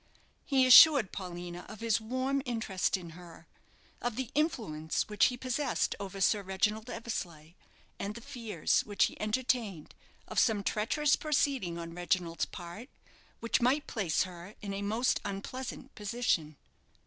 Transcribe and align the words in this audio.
He 0.47 0.65
assured 0.65 1.11
Paulina 1.11 1.63
of 1.69 1.79
his 1.79 2.01
warm 2.01 2.41
interest 2.43 2.97
in 2.97 3.11
her, 3.11 3.45
of 4.01 4.15
the 4.15 4.31
influence 4.33 5.07
which 5.07 5.25
he 5.25 5.37
possessed 5.37 5.93
over 5.99 6.19
Sir 6.19 6.41
Reginald 6.41 6.89
Eversleigh, 6.89 7.53
and 7.99 8.15
the 8.15 8.21
fears 8.21 8.81
which 8.81 9.03
he 9.05 9.21
entertained 9.21 9.93
of 10.27 10.39
some 10.39 10.63
treacherous 10.63 11.15
proceeding 11.15 11.77
on 11.77 11.93
Reginald's 11.93 12.45
part 12.45 12.89
which 13.41 13.61
might 13.61 13.85
place 13.85 14.23
her 14.23 14.55
in 14.59 14.73
a 14.73 14.81
most 14.81 15.21
unpleasant 15.23 15.93
position. 15.93 16.57